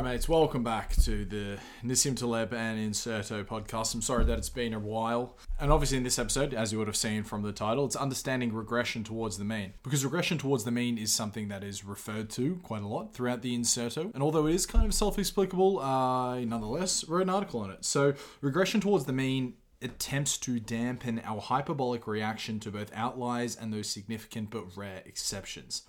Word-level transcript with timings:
Alright, 0.00 0.14
mates, 0.14 0.30
welcome 0.30 0.62
back 0.64 0.96
to 0.96 1.26
the 1.26 1.58
Nassim 1.84 2.16
Taleb 2.16 2.54
and 2.54 2.78
Incerto 2.78 3.44
podcast. 3.44 3.92
I'm 3.92 4.00
sorry 4.00 4.24
that 4.24 4.38
it's 4.38 4.48
been 4.48 4.72
a 4.72 4.78
while. 4.78 5.36
And 5.60 5.70
obviously, 5.70 5.98
in 5.98 6.04
this 6.04 6.18
episode, 6.18 6.54
as 6.54 6.72
you 6.72 6.78
would 6.78 6.86
have 6.86 6.96
seen 6.96 7.22
from 7.22 7.42
the 7.42 7.52
title, 7.52 7.84
it's 7.84 7.96
understanding 7.96 8.50
regression 8.54 9.04
towards 9.04 9.36
the 9.36 9.44
mean. 9.44 9.74
Because 9.82 10.02
regression 10.02 10.38
towards 10.38 10.64
the 10.64 10.70
mean 10.70 10.96
is 10.96 11.12
something 11.12 11.48
that 11.48 11.62
is 11.62 11.84
referred 11.84 12.30
to 12.30 12.58
quite 12.62 12.80
a 12.80 12.86
lot 12.86 13.12
throughout 13.12 13.42
the 13.42 13.54
Incerto. 13.54 14.10
And 14.14 14.22
although 14.22 14.46
it 14.46 14.54
is 14.54 14.64
kind 14.64 14.86
of 14.86 14.94
self 14.94 15.18
explicable, 15.18 15.80
uh, 15.80 16.40
nonetheless, 16.40 17.06
wrote 17.06 17.24
an 17.24 17.28
article 17.28 17.60
on 17.60 17.70
it. 17.70 17.84
So, 17.84 18.14
regression 18.40 18.80
towards 18.80 19.04
the 19.04 19.12
mean 19.12 19.52
attempts 19.82 20.38
to 20.38 20.60
dampen 20.60 21.20
our 21.24 21.42
hyperbolic 21.42 22.06
reaction 22.06 22.58
to 22.60 22.70
both 22.70 22.90
outliers 22.94 23.54
and 23.54 23.70
those 23.70 23.90
significant 23.90 24.48
but 24.48 24.74
rare 24.78 25.02
exceptions. 25.04 25.82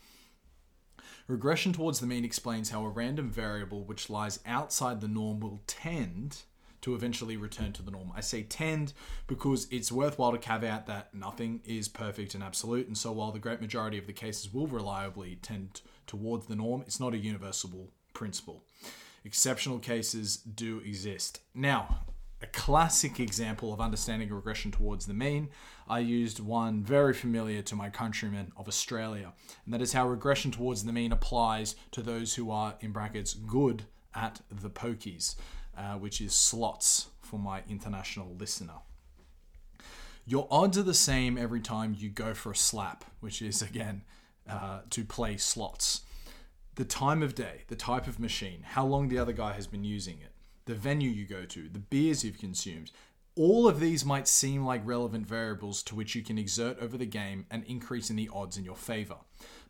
Regression 1.31 1.71
towards 1.71 2.01
the 2.01 2.07
mean 2.07 2.25
explains 2.25 2.71
how 2.71 2.83
a 2.83 2.89
random 2.89 3.31
variable 3.31 3.85
which 3.85 4.09
lies 4.09 4.41
outside 4.45 4.99
the 4.99 5.07
norm 5.07 5.39
will 5.39 5.61
tend 5.65 6.41
to 6.81 6.93
eventually 6.93 7.37
return 7.37 7.71
to 7.71 7.81
the 7.81 7.89
norm. 7.89 8.11
I 8.13 8.19
say 8.19 8.43
tend 8.43 8.91
because 9.27 9.65
it's 9.71 9.93
worthwhile 9.93 10.33
to 10.33 10.37
caveat 10.37 10.87
that 10.87 11.13
nothing 11.13 11.61
is 11.63 11.87
perfect 11.87 12.35
and 12.35 12.43
absolute, 12.43 12.87
and 12.87 12.97
so 12.97 13.13
while 13.13 13.31
the 13.31 13.39
great 13.39 13.61
majority 13.61 13.97
of 13.97 14.07
the 14.07 14.13
cases 14.13 14.53
will 14.53 14.67
reliably 14.67 15.39
tend 15.41 15.79
towards 16.05 16.47
the 16.47 16.55
norm, 16.57 16.81
it's 16.81 16.99
not 16.99 17.13
a 17.13 17.17
universal 17.17 17.91
principle. 18.13 18.65
Exceptional 19.23 19.79
cases 19.79 20.35
do 20.35 20.79
exist. 20.79 21.39
Now, 21.55 22.01
a 22.41 22.47
classic 22.47 23.19
example 23.19 23.71
of 23.71 23.79
understanding 23.79 24.31
regression 24.33 24.71
towards 24.71 25.05
the 25.05 25.13
mean, 25.13 25.49
I 25.87 25.99
used 25.99 26.39
one 26.39 26.83
very 26.83 27.13
familiar 27.13 27.61
to 27.63 27.75
my 27.75 27.89
countrymen 27.89 28.51
of 28.57 28.67
Australia, 28.67 29.33
and 29.65 29.73
that 29.73 29.81
is 29.81 29.93
how 29.93 30.07
regression 30.07 30.51
towards 30.51 30.83
the 30.83 30.91
mean 30.91 31.11
applies 31.11 31.75
to 31.91 32.01
those 32.01 32.35
who 32.35 32.49
are, 32.49 32.75
in 32.79 32.91
brackets, 32.91 33.33
good 33.33 33.83
at 34.15 34.41
the 34.49 34.69
pokies, 34.69 35.35
uh, 35.77 35.93
which 35.93 36.19
is 36.19 36.33
slots 36.33 37.07
for 37.19 37.37
my 37.37 37.61
international 37.69 38.35
listener. 38.35 38.79
Your 40.25 40.47
odds 40.49 40.77
are 40.77 40.83
the 40.83 40.93
same 40.93 41.37
every 41.37 41.61
time 41.61 41.95
you 41.97 42.09
go 42.09 42.33
for 42.33 42.51
a 42.51 42.55
slap, 42.55 43.05
which 43.19 43.41
is, 43.41 43.61
again, 43.61 44.03
uh, 44.49 44.81
to 44.89 45.03
play 45.03 45.37
slots. 45.37 46.01
The 46.75 46.85
time 46.85 47.21
of 47.21 47.35
day, 47.35 47.63
the 47.67 47.75
type 47.75 48.07
of 48.07 48.19
machine, 48.19 48.63
how 48.63 48.85
long 48.85 49.09
the 49.09 49.17
other 49.17 49.33
guy 49.33 49.53
has 49.53 49.67
been 49.67 49.83
using 49.83 50.19
it 50.21 50.31
the 50.65 50.75
venue 50.75 51.09
you 51.09 51.25
go 51.25 51.45
to, 51.45 51.69
the 51.69 51.79
beers 51.79 52.23
you've 52.23 52.37
consumed. 52.37 52.91
All 53.35 53.67
of 53.67 53.79
these 53.79 54.03
might 54.03 54.27
seem 54.27 54.65
like 54.65 54.85
relevant 54.85 55.25
variables 55.25 55.81
to 55.83 55.95
which 55.95 56.15
you 56.15 56.21
can 56.21 56.37
exert 56.37 56.77
over 56.79 56.97
the 56.97 57.05
game 57.05 57.45
and 57.49 57.63
increase 57.63 58.09
in 58.09 58.15
the 58.15 58.29
odds 58.33 58.57
in 58.57 58.65
your 58.65 58.75
favor. 58.75 59.17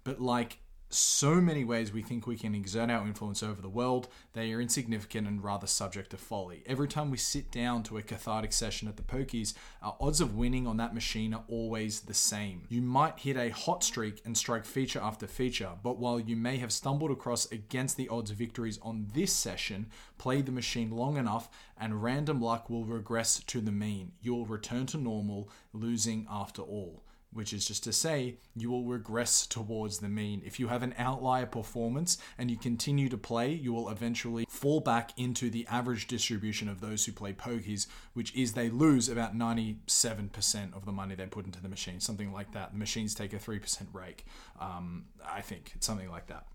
But 0.03 0.19
like 0.19 0.59
so 0.94 1.36
many 1.36 1.64
ways 1.64 1.92
we 1.92 2.02
think 2.02 2.28
we 2.28 2.38
can 2.38 2.53
exert 2.53 2.89
our 2.89 3.06
influence 3.06 3.42
over 3.42 3.61
the 3.61 3.70
world, 3.70 4.08
they 4.34 4.52
are 4.52 4.61
insignificant 4.61 5.28
and 5.28 5.44
rather 5.44 5.67
subject 5.67 6.11
to 6.11 6.17
folly. 6.17 6.64
Every 6.66 6.88
time 6.88 7.11
we 7.11 7.17
sit 7.17 7.52
down 7.52 7.84
to 7.84 7.97
a 7.97 8.02
cathartic 8.02 8.53
session 8.53 8.88
at 8.88 8.97
the 8.97 9.03
pokies, 9.03 9.53
our 9.81 9.95
odds 10.00 10.22
of 10.22 10.36
winning 10.36 10.67
on 10.67 10.78
that 10.78 10.94
machine 10.94 11.34
are 11.34 11.44
always 11.47 12.02
the 12.02 12.14
same. 12.14 12.64
You 12.69 12.81
might 12.81 13.19
hit 13.19 13.38
a 13.38 13.50
hot 13.50 13.84
streak 13.84 14.22
and 14.25 14.38
strike 14.38 14.66
feature 14.66 15.00
after 15.00 15.28
feature, 15.28 15.72
but 15.84 15.97
while 15.97 16.19
you 16.19 16.36
may 16.36 16.58
have 16.58 16.72
stumbled 16.72 17.12
across 17.12 17.52
against 17.52 17.97
the 17.97 18.09
odds 18.09 18.31
victories 18.31 18.80
on 18.81 19.08
this 19.14 19.34
session, 19.34 19.88
play 20.17 20.42
the 20.42 20.52
machine 20.52 20.92
long 20.92 21.17
enough 21.17 21.50
and 21.80 22.03
random 22.03 22.42
luck 22.42 22.69
will 22.69 22.86
regress 22.86 23.39
to 23.39 23.62
the 23.62 23.72
mean. 23.72 24.12
You 24.22 24.36
will 24.36 24.45
return 24.45 24.86
to 24.88 24.97
normal, 24.97 25.50
losing 25.73 26.28
after 26.30 26.62
all 26.62 27.03
which 27.33 27.53
is 27.53 27.65
just 27.65 27.83
to 27.83 27.93
say 27.93 28.35
you 28.55 28.69
will 28.69 28.83
regress 28.83 29.45
towards 29.47 29.99
the 29.99 30.09
mean. 30.09 30.41
If 30.45 30.59
you 30.59 30.67
have 30.67 30.83
an 30.83 30.93
outlier 30.97 31.45
performance 31.45 32.17
and 32.38 32.51
you 32.51 32.57
continue 32.57 33.09
to 33.09 33.17
play, 33.17 33.51
you 33.51 33.73
will 33.73 33.89
eventually 33.89 34.45
fall 34.49 34.81
back 34.81 35.11
into 35.17 35.49
the 35.49 35.65
average 35.67 36.07
distribution 36.07 36.67
of 36.67 36.81
those 36.81 37.05
who 37.05 37.11
play 37.11 37.33
pokies, 37.33 37.88
which 38.13 38.35
is 38.35 38.53
they 38.53 38.69
lose 38.69 39.07
about 39.07 39.35
97% 39.35 40.75
of 40.75 40.85
the 40.85 40.91
money 40.91 41.15
they 41.15 41.25
put 41.25 41.45
into 41.45 41.61
the 41.61 41.69
machine, 41.69 42.00
something 42.00 42.33
like 42.33 42.51
that. 42.53 42.73
The 42.73 42.78
machines 42.78 43.16
take 43.16 43.33
a 43.33 43.38
3% 43.38 43.88
rake. 43.94 44.25
Um, 44.59 45.06
I 45.25 45.41
think 45.41 45.72
it's 45.75 45.88
something 45.88 46.09
like 46.09 46.27
that. 46.27 46.45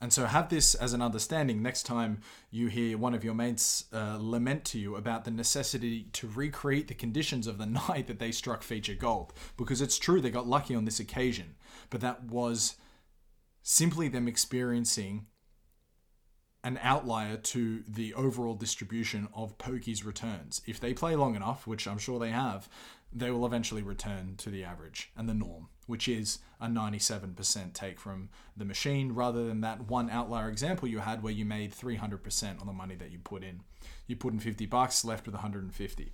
And 0.00 0.12
so 0.12 0.26
have 0.26 0.48
this 0.48 0.74
as 0.76 0.92
an 0.92 1.02
understanding 1.02 1.60
next 1.60 1.82
time 1.82 2.20
you 2.50 2.68
hear 2.68 2.96
one 2.96 3.14
of 3.14 3.24
your 3.24 3.34
mates 3.34 3.86
uh, 3.92 4.16
lament 4.20 4.64
to 4.66 4.78
you 4.78 4.94
about 4.94 5.24
the 5.24 5.30
necessity 5.30 6.08
to 6.12 6.28
recreate 6.28 6.86
the 6.86 6.94
conditions 6.94 7.46
of 7.46 7.58
the 7.58 7.66
night 7.88 8.06
that 8.06 8.18
they 8.18 8.30
struck 8.30 8.62
feature 8.62 8.94
gold. 8.94 9.32
Because 9.56 9.80
it's 9.80 9.98
true, 9.98 10.20
they 10.20 10.30
got 10.30 10.46
lucky 10.46 10.74
on 10.74 10.84
this 10.84 11.00
occasion, 11.00 11.56
but 11.90 12.00
that 12.00 12.24
was 12.24 12.76
simply 13.62 14.08
them 14.08 14.28
experiencing 14.28 15.26
an 16.64 16.78
outlier 16.82 17.36
to 17.36 17.82
the 17.86 18.12
overall 18.14 18.54
distribution 18.54 19.28
of 19.32 19.58
Pokey's 19.58 20.04
returns. 20.04 20.60
If 20.66 20.80
they 20.80 20.92
play 20.92 21.14
long 21.14 21.36
enough, 21.36 21.66
which 21.66 21.86
I'm 21.86 21.98
sure 21.98 22.18
they 22.18 22.30
have, 22.30 22.68
they 23.12 23.30
will 23.30 23.46
eventually 23.46 23.82
return 23.82 24.34
to 24.38 24.50
the 24.50 24.64
average 24.64 25.10
and 25.16 25.28
the 25.28 25.34
norm, 25.34 25.68
which 25.86 26.08
is 26.08 26.38
a 26.60 26.66
97% 26.66 27.72
take 27.72 27.98
from 27.98 28.28
the 28.56 28.64
machine 28.64 29.12
rather 29.12 29.46
than 29.46 29.60
that 29.62 29.88
one 29.88 30.10
outlier 30.10 30.48
example 30.48 30.88
you 30.88 30.98
had 30.98 31.22
where 31.22 31.32
you 31.32 31.44
made 31.44 31.72
300% 31.72 32.60
on 32.60 32.66
the 32.66 32.72
money 32.72 32.96
that 32.96 33.12
you 33.12 33.18
put 33.18 33.42
in. 33.42 33.60
You 34.06 34.16
put 34.16 34.32
in 34.32 34.40
50 34.40 34.66
bucks, 34.66 35.04
left 35.04 35.26
with 35.26 35.34
150. 35.34 36.12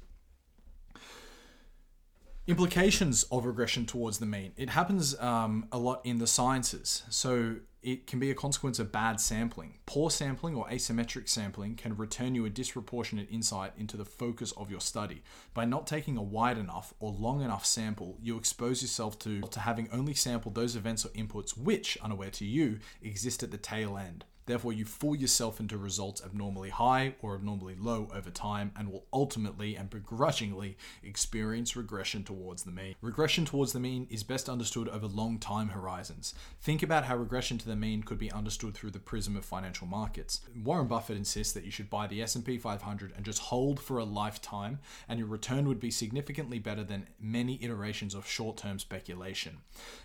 Implications 2.46 3.22
of 3.24 3.46
regression 3.46 3.86
towards 3.86 4.18
the 4.18 4.26
mean. 4.26 4.52
It 4.56 4.68
happens 4.68 5.18
um, 5.18 5.66
a 5.72 5.78
lot 5.78 6.02
in 6.04 6.18
the 6.18 6.26
sciences. 6.26 7.02
So 7.08 7.56
it 7.84 8.06
can 8.06 8.18
be 8.18 8.30
a 8.30 8.34
consequence 8.34 8.78
of 8.78 8.90
bad 8.90 9.20
sampling. 9.20 9.74
Poor 9.84 10.10
sampling 10.10 10.54
or 10.54 10.66
asymmetric 10.68 11.28
sampling 11.28 11.76
can 11.76 11.96
return 11.96 12.34
you 12.34 12.46
a 12.46 12.50
disproportionate 12.50 13.28
insight 13.30 13.72
into 13.76 13.98
the 13.98 14.06
focus 14.06 14.52
of 14.52 14.70
your 14.70 14.80
study. 14.80 15.22
By 15.52 15.66
not 15.66 15.86
taking 15.86 16.16
a 16.16 16.22
wide 16.22 16.56
enough 16.56 16.94
or 16.98 17.12
long 17.12 17.42
enough 17.42 17.66
sample, 17.66 18.16
you 18.22 18.38
expose 18.38 18.80
yourself 18.80 19.18
to, 19.20 19.42
to 19.42 19.60
having 19.60 19.88
only 19.92 20.14
sampled 20.14 20.54
those 20.54 20.76
events 20.76 21.04
or 21.04 21.10
inputs 21.10 21.58
which, 21.58 21.98
unaware 22.02 22.30
to 22.30 22.46
you, 22.46 22.78
exist 23.02 23.42
at 23.42 23.50
the 23.50 23.58
tail 23.58 23.98
end. 23.98 24.24
Therefore, 24.46 24.72
you 24.72 24.84
fool 24.84 25.16
yourself 25.16 25.60
into 25.60 25.78
results 25.78 26.22
abnormally 26.24 26.70
high 26.70 27.14
or 27.22 27.34
abnormally 27.34 27.74
low 27.78 28.08
over 28.14 28.30
time 28.30 28.72
and 28.76 28.90
will 28.90 29.06
ultimately 29.12 29.74
and 29.76 29.88
begrudgingly 29.88 30.76
experience 31.02 31.76
regression 31.76 32.24
towards 32.24 32.64
the 32.64 32.70
mean. 32.70 32.94
Regression 33.00 33.44
towards 33.44 33.72
the 33.72 33.80
mean 33.80 34.06
is 34.10 34.22
best 34.22 34.48
understood 34.48 34.88
over 34.88 35.06
long 35.06 35.38
time 35.38 35.68
horizons. 35.68 36.34
Think 36.60 36.82
about 36.82 37.04
how 37.04 37.16
regression 37.16 37.58
to 37.58 37.66
the 37.66 37.76
mean 37.76 38.02
could 38.02 38.18
be 38.18 38.30
understood 38.32 38.74
through 38.74 38.90
the 38.90 38.98
prism 38.98 39.36
of 39.36 39.44
financial 39.44 39.86
markets. 39.86 40.40
Warren 40.62 40.88
Buffett 40.88 41.16
insists 41.16 41.52
that 41.54 41.64
you 41.64 41.70
should 41.70 41.88
buy 41.88 42.06
the 42.06 42.22
S&P 42.22 42.58
500 42.58 43.12
and 43.16 43.24
just 43.24 43.38
hold 43.40 43.80
for 43.80 43.98
a 43.98 44.04
lifetime 44.04 44.78
and 45.08 45.18
your 45.18 45.28
return 45.28 45.66
would 45.68 45.80
be 45.80 45.90
significantly 45.90 46.58
better 46.58 46.84
than 46.84 47.08
many 47.20 47.62
iterations 47.62 48.14
of 48.14 48.26
short-term 48.26 48.78
speculation. 48.78 49.58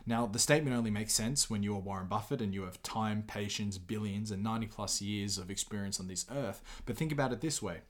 Now, 0.06 0.26
the 0.26 0.40
statement 0.40 0.76
only 0.76 0.92
makes 0.92 1.14
sense 1.14 1.50
when 1.50 1.64
you 1.64 1.76
are 1.76 1.80
Warren 1.80 2.08
Buffett 2.08 2.42
and 2.42 2.54
you 2.54 2.64
have 2.64 2.82
time, 2.84 3.24
patience, 3.28 3.78
billions 3.78 4.29
and 4.32 4.44
90 4.44 4.68
plus 4.68 5.02
years 5.02 5.38
of 5.38 5.50
experience 5.50 6.00
on 6.00 6.08
this 6.08 6.26
earth. 6.32 6.62
But 6.86 6.98
think 6.98 7.12
about 7.12 7.34
it 7.34 7.42
this 7.42 7.62
way 7.62 7.82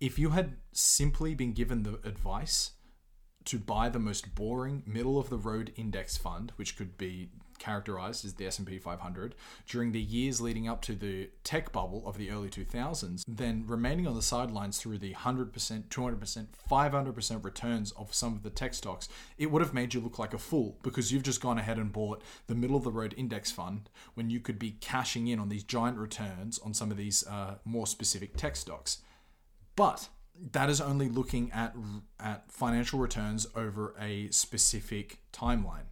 if 0.00 0.18
you 0.18 0.30
had 0.30 0.56
simply 0.72 1.34
been 1.34 1.52
given 1.52 1.82
the 1.82 2.00
advice 2.04 2.72
to 3.44 3.58
buy 3.58 3.88
the 3.88 3.98
most 3.98 4.34
boring 4.34 4.82
middle 4.86 5.18
of 5.18 5.30
the 5.30 5.38
road 5.38 5.72
index 5.76 6.16
fund 6.16 6.52
which 6.56 6.76
could 6.76 6.96
be 6.96 7.28
characterized 7.58 8.24
as 8.24 8.34
the 8.34 8.46
S&P 8.46 8.78
500 8.78 9.34
during 9.66 9.92
the 9.92 10.00
years 10.00 10.40
leading 10.40 10.68
up 10.68 10.82
to 10.82 10.94
the 10.94 11.30
tech 11.42 11.72
bubble 11.72 12.02
of 12.06 12.18
the 12.18 12.30
early 12.30 12.48
2000s, 12.48 13.24
then 13.26 13.64
remaining 13.66 14.06
on 14.06 14.14
the 14.14 14.22
sidelines 14.22 14.78
through 14.78 14.98
the 14.98 15.14
100%, 15.14 15.52
200%, 15.84 16.46
500% 16.70 17.44
returns 17.44 17.92
of 17.92 18.14
some 18.14 18.34
of 18.34 18.42
the 18.42 18.50
tech 18.50 18.74
stocks, 18.74 19.08
it 19.38 19.50
would 19.50 19.62
have 19.62 19.74
made 19.74 19.94
you 19.94 20.00
look 20.00 20.18
like 20.18 20.34
a 20.34 20.38
fool 20.38 20.78
because 20.82 21.12
you've 21.12 21.22
just 21.22 21.40
gone 21.40 21.58
ahead 21.58 21.78
and 21.78 21.92
bought 21.92 22.22
the 22.46 22.54
middle 22.54 22.76
of 22.76 22.84
the 22.84 22.92
road 22.92 23.14
index 23.16 23.50
fund 23.50 23.88
when 24.14 24.30
you 24.30 24.40
could 24.40 24.58
be 24.58 24.72
cashing 24.72 25.28
in 25.28 25.38
on 25.38 25.48
these 25.48 25.64
giant 25.64 25.98
returns 25.98 26.58
on 26.58 26.74
some 26.74 26.90
of 26.90 26.96
these 26.96 27.26
uh, 27.26 27.56
more 27.64 27.86
specific 27.86 28.36
tech 28.36 28.56
stocks. 28.56 28.98
But 29.76 30.08
that 30.52 30.68
is 30.68 30.80
only 30.80 31.08
looking 31.08 31.50
at 31.52 31.74
at 32.18 32.50
financial 32.50 32.98
returns 32.98 33.46
over 33.54 33.94
a 34.00 34.28
specific 34.30 35.18
timeline. 35.32 35.86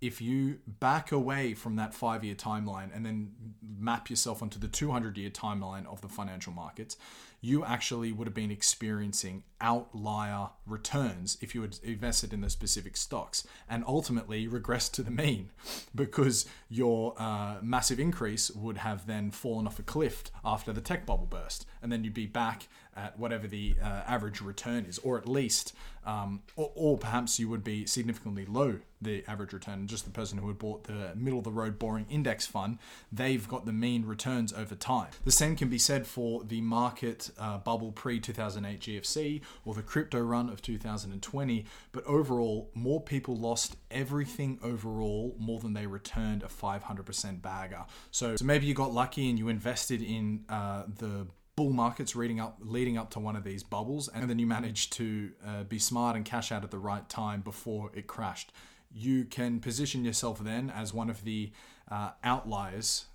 If 0.00 0.20
you 0.20 0.60
back 0.66 1.10
away 1.10 1.54
from 1.54 1.76
that 1.76 1.92
five 1.92 2.22
year 2.22 2.36
timeline 2.36 2.94
and 2.94 3.04
then 3.04 3.32
map 3.62 4.08
yourself 4.08 4.42
onto 4.42 4.58
the 4.58 4.68
200 4.68 5.18
year 5.18 5.30
timeline 5.30 5.86
of 5.86 6.00
the 6.00 6.08
financial 6.08 6.52
markets, 6.52 6.96
you 7.40 7.64
actually 7.64 8.12
would 8.12 8.26
have 8.26 8.34
been 8.34 8.50
experiencing 8.50 9.44
outlier 9.60 10.48
returns 10.66 11.36
if 11.40 11.54
you 11.54 11.62
had 11.62 11.78
invested 11.82 12.32
in 12.32 12.40
the 12.40 12.50
specific 12.50 12.96
stocks 12.96 13.46
and 13.68 13.84
ultimately 13.86 14.46
regressed 14.46 14.92
to 14.92 15.02
the 15.02 15.10
mean 15.10 15.50
because 15.94 16.46
your 16.68 17.14
uh, 17.18 17.56
massive 17.62 17.98
increase 17.98 18.50
would 18.50 18.78
have 18.78 19.06
then 19.06 19.30
fallen 19.30 19.66
off 19.66 19.78
a 19.78 19.82
cliff 19.82 20.24
after 20.44 20.72
the 20.72 20.80
tech 20.80 21.06
bubble 21.06 21.26
burst. 21.26 21.66
And 21.82 21.92
then 21.92 22.04
you'd 22.04 22.14
be 22.14 22.26
back 22.26 22.68
at 22.96 23.18
whatever 23.18 23.46
the 23.46 23.76
uh, 23.80 24.02
average 24.06 24.40
return 24.40 24.84
is, 24.84 24.98
or 24.98 25.16
at 25.18 25.28
least, 25.28 25.72
um, 26.04 26.42
or, 26.56 26.72
or 26.74 26.98
perhaps 26.98 27.38
you 27.38 27.48
would 27.48 27.62
be 27.62 27.86
significantly 27.86 28.44
low 28.44 28.80
the 29.00 29.24
average 29.28 29.52
return. 29.52 29.86
Just 29.86 30.04
the 30.04 30.10
person 30.10 30.38
who 30.38 30.48
had 30.48 30.58
bought 30.58 30.84
the 30.84 31.12
middle 31.14 31.38
of 31.38 31.44
the 31.44 31.52
road 31.52 31.78
boring 31.78 32.06
index 32.10 32.46
fund, 32.46 32.78
they've 33.12 33.46
got 33.46 33.66
the 33.66 33.72
mean 33.72 34.04
returns 34.04 34.52
over 34.52 34.74
time. 34.74 35.10
The 35.24 35.30
same 35.30 35.54
can 35.54 35.68
be 35.68 35.78
said 35.78 36.06
for 36.06 36.42
the 36.42 36.60
market 36.60 37.27
uh, 37.38 37.58
bubble 37.58 37.92
pre 37.92 38.20
2008 38.20 38.80
GFC 38.80 39.40
or 39.64 39.74
the 39.74 39.82
crypto 39.82 40.20
run 40.20 40.48
of 40.48 40.62
2020. 40.62 41.64
But 41.92 42.04
overall, 42.04 42.70
more 42.74 43.00
people 43.00 43.36
lost 43.36 43.76
everything 43.90 44.58
overall 44.62 45.34
more 45.38 45.60
than 45.60 45.72
they 45.72 45.86
returned 45.86 46.42
a 46.42 46.46
500% 46.46 47.42
bagger. 47.42 47.84
So, 48.10 48.36
so 48.36 48.44
maybe 48.44 48.66
you 48.66 48.74
got 48.74 48.92
lucky 48.92 49.28
and 49.28 49.38
you 49.38 49.48
invested 49.48 50.02
in 50.02 50.44
uh, 50.48 50.84
the 50.98 51.26
bull 51.56 51.72
markets 51.72 52.14
leading 52.14 52.38
up 52.38 52.56
leading 52.60 52.96
up 52.96 53.10
to 53.10 53.18
one 53.18 53.34
of 53.34 53.42
these 53.42 53.64
bubbles 53.64 54.06
and 54.06 54.30
then 54.30 54.38
you 54.38 54.46
managed 54.46 54.92
to 54.92 55.32
uh, 55.44 55.64
be 55.64 55.76
smart 55.76 56.14
and 56.14 56.24
cash 56.24 56.52
out 56.52 56.62
at 56.62 56.70
the 56.70 56.78
right 56.78 57.08
time 57.08 57.40
before 57.40 57.90
it 57.94 58.06
crashed 58.06 58.52
you 58.94 59.24
can 59.24 59.58
position 59.58 60.04
yourself 60.04 60.38
then 60.38 60.70
as 60.70 60.94
one 60.94 61.10
of 61.10 61.24
the 61.24 61.50
uh, 61.90 62.10
outliers 62.22 63.06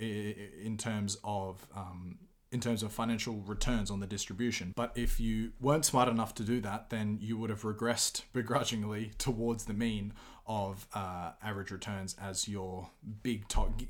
in 0.00 0.76
terms 0.76 1.16
of 1.22 1.66
um, 1.76 2.18
in 2.52 2.60
terms 2.60 2.82
of 2.82 2.92
financial 2.92 3.42
returns 3.46 3.90
on 3.90 3.98
the 4.00 4.06
distribution. 4.06 4.72
But 4.76 4.92
if 4.94 5.18
you 5.18 5.52
weren't 5.60 5.84
smart 5.84 6.08
enough 6.08 6.34
to 6.36 6.44
do 6.44 6.60
that, 6.60 6.90
then 6.90 7.18
you 7.20 7.36
would 7.38 7.50
have 7.50 7.62
regressed 7.62 8.22
begrudgingly 8.32 9.12
towards 9.18 9.64
the 9.64 9.72
mean 9.72 10.12
of 10.46 10.86
uh, 10.94 11.32
average 11.42 11.70
returns 11.70 12.14
as 12.20 12.48
your 12.48 12.90
big 13.22 13.44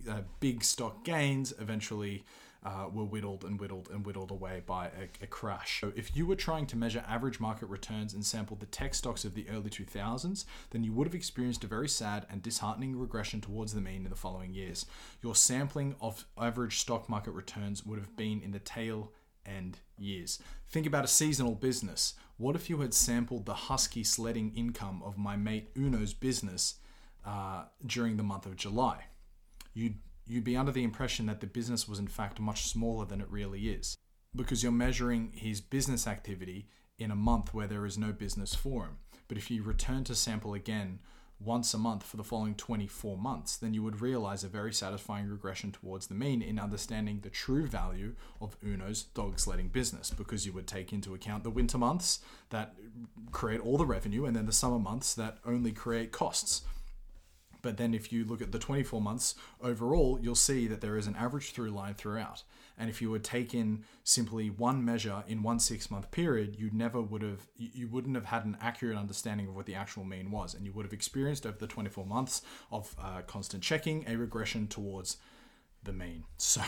uh, 0.08 0.20
big 0.38 0.62
stock 0.62 1.02
gains 1.04 1.52
eventually 1.58 2.24
uh, 2.64 2.86
were 2.92 3.04
whittled 3.04 3.44
and 3.44 3.58
whittled 3.58 3.88
and 3.92 4.06
whittled 4.06 4.30
away 4.30 4.62
by 4.64 4.86
a, 4.86 5.24
a, 5.24 5.26
crash. 5.26 5.80
So, 5.80 5.92
if 5.96 6.16
you 6.16 6.26
were 6.26 6.36
trying 6.36 6.66
to 6.66 6.76
measure 6.76 7.04
average 7.08 7.40
market 7.40 7.66
returns 7.66 8.14
and 8.14 8.24
sampled 8.24 8.60
the 8.60 8.66
tech 8.66 8.94
stocks 8.94 9.24
of 9.24 9.34
the 9.34 9.48
early 9.48 9.68
2000s, 9.68 10.44
then 10.70 10.84
you 10.84 10.92
would 10.92 11.06
have 11.06 11.14
experienced 11.14 11.64
a 11.64 11.66
very 11.66 11.88
sad 11.88 12.26
and 12.30 12.42
disheartening 12.42 12.96
regression 12.96 13.40
towards 13.40 13.74
the 13.74 13.80
mean 13.80 14.04
in 14.04 14.10
the 14.10 14.16
following 14.16 14.54
years. 14.54 14.86
Your 15.22 15.34
sampling 15.34 15.96
of 16.00 16.24
average 16.38 16.78
stock 16.78 17.08
market 17.08 17.32
returns 17.32 17.84
would 17.84 17.98
have 17.98 18.16
been 18.16 18.40
in 18.40 18.52
the 18.52 18.60
tail 18.60 19.12
end 19.44 19.78
years. 19.98 20.38
Think 20.68 20.86
about 20.86 21.04
a 21.04 21.08
seasonal 21.08 21.54
business. 21.54 22.14
What 22.36 22.54
if 22.54 22.70
you 22.70 22.80
had 22.80 22.94
sampled 22.94 23.46
the 23.46 23.54
husky 23.54 24.04
sledding 24.04 24.52
income 24.54 25.02
of 25.04 25.18
my 25.18 25.36
mate 25.36 25.70
Uno's 25.76 26.14
business 26.14 26.76
uh, 27.24 27.64
during 27.84 28.16
the 28.16 28.22
month 28.22 28.46
of 28.46 28.56
July? 28.56 29.06
You'd 29.74 29.98
you'd 30.26 30.44
be 30.44 30.56
under 30.56 30.72
the 30.72 30.84
impression 30.84 31.26
that 31.26 31.40
the 31.40 31.46
business 31.46 31.88
was 31.88 31.98
in 31.98 32.06
fact 32.06 32.40
much 32.40 32.62
smaller 32.62 33.04
than 33.04 33.20
it 33.20 33.30
really 33.30 33.68
is 33.68 33.96
because 34.34 34.62
you're 34.62 34.72
measuring 34.72 35.32
his 35.34 35.60
business 35.60 36.06
activity 36.06 36.68
in 36.98 37.10
a 37.10 37.16
month 37.16 37.52
where 37.52 37.66
there 37.66 37.86
is 37.86 37.98
no 37.98 38.12
business 38.12 38.54
for 38.54 38.84
him. 38.84 38.96
But 39.28 39.36
if 39.36 39.50
you 39.50 39.62
return 39.62 40.04
to 40.04 40.14
sample 40.14 40.54
again 40.54 41.00
once 41.44 41.74
a 41.74 41.78
month 41.78 42.04
for 42.04 42.16
the 42.16 42.24
following 42.24 42.54
24 42.54 43.18
months, 43.18 43.56
then 43.56 43.74
you 43.74 43.82
would 43.82 44.00
realize 44.00 44.44
a 44.44 44.48
very 44.48 44.72
satisfying 44.72 45.28
regression 45.28 45.72
towards 45.72 46.06
the 46.06 46.14
mean 46.14 46.40
in 46.40 46.58
understanding 46.58 47.20
the 47.20 47.30
true 47.30 47.66
value 47.66 48.14
of 48.40 48.56
Uno's 48.62 49.02
dog 49.02 49.40
sledding 49.40 49.68
business 49.68 50.10
because 50.10 50.46
you 50.46 50.52
would 50.52 50.66
take 50.66 50.92
into 50.92 51.14
account 51.14 51.42
the 51.42 51.50
winter 51.50 51.78
months 51.78 52.20
that 52.50 52.74
create 53.32 53.60
all 53.60 53.76
the 53.76 53.86
revenue 53.86 54.24
and 54.24 54.36
then 54.36 54.46
the 54.46 54.52
summer 54.52 54.78
months 54.78 55.14
that 55.14 55.38
only 55.44 55.72
create 55.72 56.12
costs. 56.12 56.62
But 57.62 57.76
then 57.76 57.94
if 57.94 58.12
you 58.12 58.24
look 58.24 58.42
at 58.42 58.52
the 58.52 58.58
24 58.58 59.00
months 59.00 59.34
overall, 59.60 60.18
you'll 60.20 60.34
see 60.34 60.66
that 60.66 60.80
there 60.80 60.96
is 60.96 61.06
an 61.06 61.16
average 61.16 61.52
through 61.52 61.70
line 61.70 61.94
throughout. 61.94 62.42
And 62.76 62.90
if 62.90 63.00
you 63.00 63.10
would 63.10 63.22
take 63.22 63.54
in 63.54 63.84
simply 64.02 64.50
one 64.50 64.84
measure 64.84 65.22
in 65.28 65.42
one 65.42 65.60
six 65.60 65.90
month 65.90 66.10
period, 66.10 66.56
you 66.58 66.70
never 66.72 67.00
would 67.00 67.22
have, 67.22 67.46
you 67.56 67.86
wouldn't 67.86 68.16
have 68.16 68.26
had 68.26 68.44
an 68.44 68.56
accurate 68.60 68.98
understanding 68.98 69.46
of 69.48 69.54
what 69.54 69.66
the 69.66 69.76
actual 69.76 70.04
mean 70.04 70.30
was. 70.30 70.54
And 70.54 70.66
you 70.66 70.72
would 70.72 70.84
have 70.84 70.92
experienced 70.92 71.46
over 71.46 71.56
the 71.56 71.66
24 71.66 72.04
months 72.04 72.42
of 72.70 72.94
uh, 73.00 73.22
constant 73.22 73.62
checking 73.62 74.04
a 74.08 74.16
regression 74.16 74.66
towards 74.66 75.16
the 75.82 75.92
mean. 75.92 76.24
So, 76.38 76.62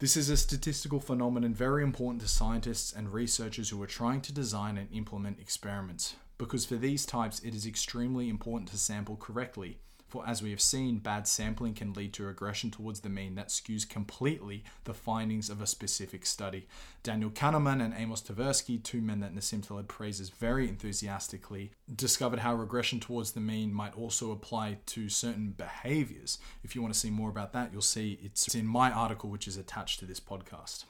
this 0.00 0.16
is 0.16 0.28
a 0.28 0.36
statistical 0.36 1.00
phenomenon 1.00 1.54
very 1.54 1.82
important 1.82 2.20
to 2.22 2.28
scientists 2.28 2.92
and 2.92 3.12
researchers 3.12 3.70
who 3.70 3.82
are 3.82 3.86
trying 3.86 4.20
to 4.22 4.32
design 4.34 4.76
and 4.76 4.88
implement 4.92 5.38
experiments 5.38 6.16
because 6.38 6.64
for 6.64 6.76
these 6.76 7.06
types 7.06 7.40
it 7.40 7.54
is 7.54 7.66
extremely 7.66 8.28
important 8.28 8.70
to 8.70 8.78
sample 8.78 9.16
correctly. 9.16 9.78
For 10.14 10.24
as 10.28 10.44
we 10.44 10.50
have 10.50 10.60
seen, 10.60 10.98
bad 10.98 11.26
sampling 11.26 11.74
can 11.74 11.92
lead 11.92 12.12
to 12.12 12.22
regression 12.22 12.70
towards 12.70 13.00
the 13.00 13.08
mean 13.08 13.34
that 13.34 13.48
skews 13.48 13.88
completely 13.88 14.62
the 14.84 14.94
findings 14.94 15.50
of 15.50 15.60
a 15.60 15.66
specific 15.66 16.24
study. 16.24 16.68
Daniel 17.02 17.30
Kahneman 17.30 17.84
and 17.84 17.92
Amos 17.96 18.22
Tversky, 18.22 18.80
two 18.80 19.00
men 19.00 19.18
that 19.18 19.34
Nassim 19.34 19.66
Taleb 19.66 19.88
praises 19.88 20.30
very 20.30 20.68
enthusiastically, 20.68 21.72
discovered 21.92 22.38
how 22.38 22.54
regression 22.54 23.00
towards 23.00 23.32
the 23.32 23.40
mean 23.40 23.74
might 23.74 23.98
also 23.98 24.30
apply 24.30 24.78
to 24.86 25.08
certain 25.08 25.50
behaviors. 25.50 26.38
If 26.62 26.76
you 26.76 26.82
want 26.82 26.94
to 26.94 27.00
see 27.00 27.10
more 27.10 27.28
about 27.28 27.52
that, 27.54 27.70
you'll 27.72 27.82
see 27.82 28.20
it's 28.22 28.54
in 28.54 28.66
my 28.66 28.92
article, 28.92 29.30
which 29.30 29.48
is 29.48 29.56
attached 29.56 29.98
to 29.98 30.06
this 30.06 30.20
podcast. 30.20 30.84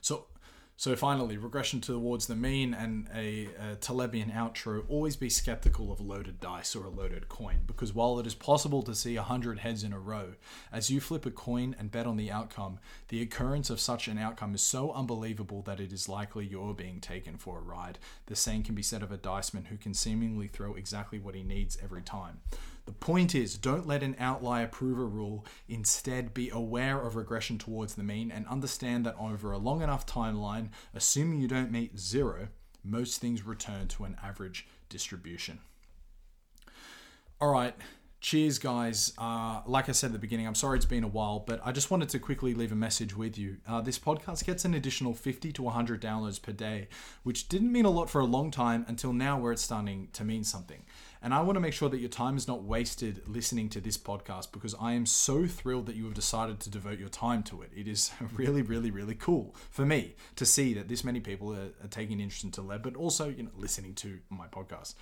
So, 0.00 0.28
so 0.78 0.94
finally, 0.94 1.38
regression 1.38 1.80
towards 1.80 2.26
the 2.26 2.36
mean 2.36 2.74
and 2.74 3.08
a, 3.14 3.46
a 3.46 3.76
Talebian 3.76 4.30
outro. 4.30 4.84
Always 4.88 5.16
be 5.16 5.30
skeptical 5.30 5.90
of 5.90 6.00
loaded 6.00 6.38
dice 6.38 6.76
or 6.76 6.84
a 6.84 6.90
loaded 6.90 7.30
coin, 7.30 7.60
because 7.66 7.94
while 7.94 8.18
it 8.18 8.26
is 8.26 8.34
possible 8.34 8.82
to 8.82 8.94
see 8.94 9.16
a 9.16 9.22
hundred 9.22 9.60
heads 9.60 9.82
in 9.82 9.94
a 9.94 9.98
row, 9.98 10.34
as 10.70 10.90
you 10.90 11.00
flip 11.00 11.24
a 11.24 11.30
coin 11.30 11.74
and 11.78 11.90
bet 11.90 12.06
on 12.06 12.18
the 12.18 12.30
outcome, 12.30 12.78
the 13.08 13.22
occurrence 13.22 13.70
of 13.70 13.80
such 13.80 14.06
an 14.06 14.18
outcome 14.18 14.54
is 14.54 14.60
so 14.60 14.92
unbelievable 14.92 15.62
that 15.62 15.80
it 15.80 15.94
is 15.94 16.10
likely 16.10 16.44
you're 16.44 16.74
being 16.74 17.00
taken 17.00 17.38
for 17.38 17.58
a 17.58 17.62
ride. 17.62 17.98
The 18.26 18.36
same 18.36 18.62
can 18.62 18.74
be 18.74 18.82
said 18.82 19.02
of 19.02 19.10
a 19.10 19.18
diceman 19.18 19.68
who 19.68 19.78
can 19.78 19.94
seemingly 19.94 20.46
throw 20.46 20.74
exactly 20.74 21.18
what 21.18 21.34
he 21.34 21.42
needs 21.42 21.78
every 21.82 22.02
time. 22.02 22.40
The 22.86 22.92
point 22.92 23.34
is, 23.34 23.58
don't 23.58 23.86
let 23.86 24.04
an 24.04 24.14
outlier 24.18 24.68
prove 24.68 24.98
a 24.98 25.04
rule. 25.04 25.44
Instead, 25.68 26.32
be 26.32 26.50
aware 26.50 27.00
of 27.00 27.16
regression 27.16 27.58
towards 27.58 27.96
the 27.96 28.04
mean 28.04 28.30
and 28.30 28.46
understand 28.46 29.04
that 29.04 29.16
over 29.18 29.50
a 29.50 29.58
long 29.58 29.82
enough 29.82 30.06
timeline, 30.06 30.70
assuming 30.94 31.40
you 31.40 31.48
don't 31.48 31.72
meet 31.72 31.98
zero, 31.98 32.48
most 32.84 33.20
things 33.20 33.44
return 33.44 33.88
to 33.88 34.04
an 34.04 34.16
average 34.22 34.68
distribution. 34.88 35.58
All 37.40 37.50
right, 37.50 37.74
cheers, 38.26 38.58
guys. 38.58 39.12
Uh, 39.18 39.60
like 39.66 39.88
I 39.88 39.92
said 39.92 40.08
at 40.08 40.14
the 40.14 40.18
beginning, 40.18 40.48
I'm 40.48 40.56
sorry 40.56 40.78
it's 40.78 40.84
been 40.84 41.04
a 41.04 41.08
while, 41.08 41.38
but 41.38 41.60
I 41.64 41.70
just 41.70 41.92
wanted 41.92 42.08
to 42.08 42.18
quickly 42.18 42.54
leave 42.54 42.72
a 42.72 42.74
message 42.74 43.16
with 43.16 43.38
you. 43.38 43.58
Uh, 43.68 43.80
this 43.80 44.00
podcast 44.00 44.44
gets 44.44 44.64
an 44.64 44.74
additional 44.74 45.14
50 45.14 45.52
to 45.52 45.62
100 45.62 46.02
downloads 46.02 46.42
per 46.42 46.50
day, 46.50 46.88
which 47.22 47.48
didn't 47.48 47.70
mean 47.70 47.84
a 47.84 47.90
lot 47.90 48.10
for 48.10 48.20
a 48.20 48.24
long 48.24 48.50
time 48.50 48.84
until 48.88 49.12
now, 49.12 49.38
where 49.38 49.52
it's 49.52 49.62
starting 49.62 50.08
to 50.12 50.24
mean 50.24 50.42
something. 50.42 50.82
And 51.22 51.32
I 51.32 51.40
want 51.42 51.54
to 51.54 51.60
make 51.60 51.72
sure 51.72 51.88
that 51.88 52.00
your 52.00 52.08
time 52.08 52.36
is 52.36 52.48
not 52.48 52.64
wasted 52.64 53.22
listening 53.28 53.68
to 53.70 53.80
this 53.80 53.96
podcast 53.96 54.50
because 54.50 54.74
I 54.80 54.94
am 54.94 55.06
so 55.06 55.46
thrilled 55.46 55.86
that 55.86 55.94
you 55.94 56.02
have 56.06 56.14
decided 56.14 56.58
to 56.60 56.70
devote 56.70 56.98
your 56.98 57.08
time 57.08 57.44
to 57.44 57.62
it. 57.62 57.70
It 57.76 57.86
is 57.86 58.10
really, 58.34 58.62
really, 58.62 58.90
really 58.90 59.14
cool 59.14 59.54
for 59.70 59.86
me 59.86 60.16
to 60.34 60.44
see 60.44 60.74
that 60.74 60.88
this 60.88 61.04
many 61.04 61.20
people 61.20 61.52
are, 61.52 61.70
are 61.80 61.88
taking 61.90 62.18
interest 62.18 62.42
in 62.42 62.50
Taleb, 62.50 62.82
but 62.82 62.96
also 62.96 63.28
you 63.28 63.44
know 63.44 63.50
listening 63.56 63.94
to 63.94 64.18
my 64.30 64.48
podcast. 64.48 64.94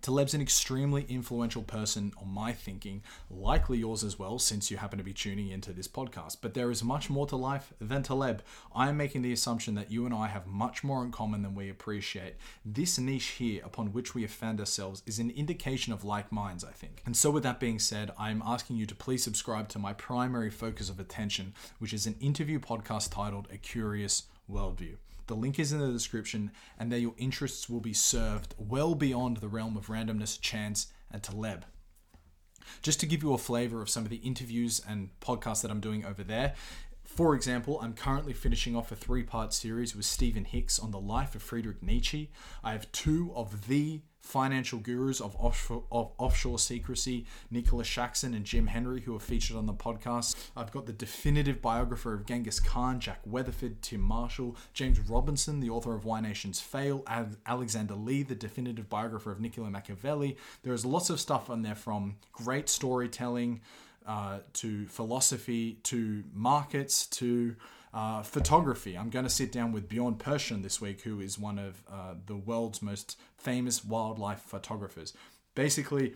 Taleb's 0.00 0.34
an 0.34 0.40
extremely 0.40 1.04
influential 1.08 1.62
person 1.62 2.12
on 2.20 2.28
my 2.28 2.52
thinking, 2.52 3.02
likely 3.30 3.78
yours 3.78 4.02
as 4.02 4.18
well, 4.18 4.38
since 4.38 4.70
you 4.70 4.76
happen 4.76 4.98
to 4.98 5.04
be 5.04 5.12
tuning 5.12 5.50
into 5.50 5.72
this 5.72 5.86
podcast. 5.86 6.38
But 6.40 6.54
there 6.54 6.70
is 6.70 6.82
much 6.82 7.08
more 7.08 7.26
to 7.28 7.36
life 7.36 7.72
than 7.80 8.02
Taleb. 8.02 8.42
I 8.74 8.88
am 8.88 8.96
making 8.96 9.22
the 9.22 9.32
assumption 9.32 9.74
that 9.76 9.92
you 9.92 10.04
and 10.04 10.14
I 10.14 10.26
have 10.26 10.46
much 10.46 10.82
more 10.82 11.04
in 11.04 11.12
common 11.12 11.42
than 11.42 11.54
we 11.54 11.70
appreciate. 11.70 12.34
This 12.64 12.98
niche 12.98 13.26
here 13.38 13.62
upon 13.64 13.92
which 13.92 14.14
we 14.14 14.22
have 14.22 14.30
found 14.30 14.58
ourselves 14.58 15.02
is 15.06 15.18
an 15.18 15.30
indication 15.30 15.92
of 15.92 16.04
like 16.04 16.32
minds, 16.32 16.64
I 16.64 16.72
think. 16.72 17.02
And 17.06 17.16
so, 17.16 17.30
with 17.30 17.44
that 17.44 17.60
being 17.60 17.78
said, 17.78 18.10
I 18.18 18.30
am 18.30 18.42
asking 18.44 18.76
you 18.76 18.86
to 18.86 18.94
please 18.94 19.22
subscribe 19.22 19.68
to 19.68 19.78
my 19.78 19.92
primary 19.92 20.50
focus 20.50 20.90
of 20.90 20.98
attention, 20.98 21.54
which 21.78 21.92
is 21.92 22.06
an 22.06 22.16
interview 22.20 22.58
podcast 22.58 23.12
titled 23.12 23.46
A 23.52 23.58
Curious 23.58 24.24
Worldview. 24.50 24.96
The 25.26 25.36
link 25.36 25.58
is 25.58 25.72
in 25.72 25.78
the 25.78 25.92
description, 25.92 26.50
and 26.78 26.90
there 26.90 26.98
your 26.98 27.14
interests 27.16 27.68
will 27.68 27.80
be 27.80 27.92
served 27.92 28.54
well 28.58 28.94
beyond 28.94 29.38
the 29.38 29.48
realm 29.48 29.76
of 29.76 29.86
randomness, 29.86 30.40
chance, 30.40 30.88
and 31.10 31.22
Taleb. 31.22 31.64
Just 32.80 33.00
to 33.00 33.06
give 33.06 33.22
you 33.22 33.32
a 33.34 33.38
flavor 33.38 33.82
of 33.82 33.90
some 33.90 34.04
of 34.04 34.10
the 34.10 34.16
interviews 34.16 34.80
and 34.88 35.10
podcasts 35.20 35.62
that 35.62 35.70
I'm 35.70 35.80
doing 35.80 36.04
over 36.04 36.22
there, 36.22 36.54
for 37.04 37.34
example, 37.34 37.78
I'm 37.82 37.92
currently 37.92 38.32
finishing 38.32 38.74
off 38.74 38.90
a 38.90 38.96
three 38.96 39.22
part 39.22 39.52
series 39.52 39.94
with 39.94 40.06
Stephen 40.06 40.44
Hicks 40.44 40.78
on 40.78 40.92
the 40.92 41.00
life 41.00 41.34
of 41.34 41.42
Friedrich 41.42 41.82
Nietzsche. 41.82 42.30
I 42.64 42.72
have 42.72 42.90
two 42.90 43.32
of 43.34 43.68
the 43.68 44.00
financial 44.22 44.78
gurus 44.78 45.20
of 45.20 45.36
offshore, 45.36 45.82
of 45.90 46.12
offshore 46.16 46.58
secrecy, 46.58 47.26
Nicholas 47.50 47.88
Shaxson 47.88 48.34
and 48.34 48.44
Jim 48.44 48.68
Henry, 48.68 49.00
who 49.00 49.14
are 49.14 49.20
featured 49.20 49.56
on 49.56 49.66
the 49.66 49.74
podcast. 49.74 50.36
I've 50.56 50.70
got 50.70 50.86
the 50.86 50.92
definitive 50.92 51.60
biographer 51.60 52.14
of 52.14 52.24
Genghis 52.24 52.60
Khan, 52.60 53.00
Jack 53.00 53.20
Weatherford, 53.26 53.82
Tim 53.82 54.00
Marshall, 54.00 54.56
James 54.72 55.00
Robinson, 55.00 55.60
the 55.60 55.70
author 55.70 55.94
of 55.94 56.04
Why 56.04 56.20
Nations 56.20 56.60
Fail, 56.60 57.04
Alexander 57.46 57.94
Lee, 57.94 58.22
the 58.22 58.34
definitive 58.34 58.88
biographer 58.88 59.32
of 59.32 59.40
Niccolo 59.40 59.68
Machiavelli. 59.68 60.36
There 60.62 60.72
is 60.72 60.84
lots 60.84 61.10
of 61.10 61.20
stuff 61.20 61.50
on 61.50 61.62
there 61.62 61.74
from 61.74 62.16
great 62.32 62.68
storytelling 62.68 63.60
uh, 64.06 64.38
to 64.54 64.86
philosophy 64.86 65.78
to 65.84 66.24
markets 66.32 67.06
to 67.06 67.56
Uh, 67.94 68.22
photography. 68.22 68.96
I'm 68.96 69.10
going 69.10 69.26
to 69.26 69.30
sit 69.30 69.52
down 69.52 69.70
with 69.70 69.86
Bjorn 69.86 70.14
Persson 70.14 70.62
this 70.62 70.80
week, 70.80 71.02
who 71.02 71.20
is 71.20 71.38
one 71.38 71.58
of 71.58 71.82
uh, 71.92 72.14
the 72.24 72.36
world's 72.36 72.80
most 72.80 73.18
famous 73.36 73.84
wildlife 73.84 74.40
photographers. 74.40 75.12
Basically, 75.54 76.14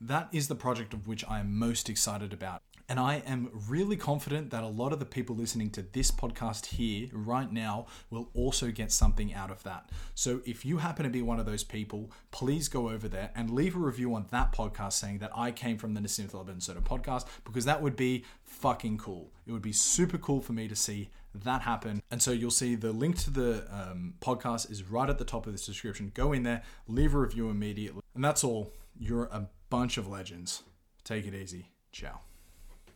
that 0.00 0.28
is 0.32 0.48
the 0.48 0.56
project 0.56 0.92
of 0.92 1.06
which 1.06 1.24
I 1.28 1.38
am 1.38 1.56
most 1.56 1.88
excited 1.88 2.32
about. 2.32 2.60
And 2.88 3.00
I 3.00 3.22
am 3.26 3.50
really 3.68 3.96
confident 3.96 4.50
that 4.50 4.62
a 4.62 4.68
lot 4.68 4.92
of 4.92 4.98
the 4.98 5.06
people 5.06 5.34
listening 5.36 5.70
to 5.70 5.82
this 5.82 6.10
podcast 6.10 6.66
here 6.66 7.08
right 7.12 7.50
now 7.50 7.86
will 8.10 8.28
also 8.34 8.70
get 8.70 8.92
something 8.92 9.32
out 9.32 9.50
of 9.50 9.62
that. 9.62 9.90
So 10.14 10.42
if 10.44 10.64
you 10.64 10.78
happen 10.78 11.04
to 11.04 11.10
be 11.10 11.22
one 11.22 11.40
of 11.40 11.46
those 11.46 11.64
people, 11.64 12.10
please 12.30 12.68
go 12.68 12.90
over 12.90 13.08
there 13.08 13.30
and 13.34 13.50
leave 13.50 13.76
a 13.76 13.78
review 13.78 14.14
on 14.14 14.26
that 14.30 14.52
podcast 14.52 14.94
saying 14.94 15.18
that 15.18 15.30
I 15.34 15.52
came 15.52 15.78
from 15.78 15.94
the 15.94 16.00
Nassim 16.00 16.30
Taleb 16.30 16.48
and 16.48 16.56
Incerto 16.56 16.80
podcast 16.80 17.26
because 17.44 17.64
that 17.64 17.80
would 17.80 17.96
be 17.96 18.24
fucking 18.44 18.98
cool. 18.98 19.32
It 19.46 19.52
would 19.52 19.62
be 19.62 19.72
super 19.72 20.18
cool 20.18 20.40
for 20.40 20.52
me 20.52 20.68
to 20.68 20.76
see 20.76 21.10
that 21.34 21.62
happen. 21.62 22.02
And 22.10 22.20
so 22.20 22.30
you'll 22.30 22.50
see 22.50 22.74
the 22.74 22.92
link 22.92 23.18
to 23.20 23.30
the 23.30 23.64
um, 23.70 24.14
podcast 24.20 24.70
is 24.70 24.84
right 24.84 25.08
at 25.08 25.18
the 25.18 25.24
top 25.24 25.46
of 25.46 25.52
this 25.52 25.66
description. 25.66 26.12
Go 26.14 26.32
in 26.32 26.42
there, 26.42 26.62
leave 26.86 27.14
a 27.14 27.18
review 27.18 27.48
immediately. 27.48 28.02
And 28.14 28.24
that's 28.24 28.44
all. 28.44 28.72
You're 28.98 29.24
a 29.24 29.48
bunch 29.70 29.96
of 29.96 30.06
legends. 30.06 30.62
Take 31.04 31.26
it 31.26 31.34
easy. 31.34 31.70
Ciao. 31.90 32.20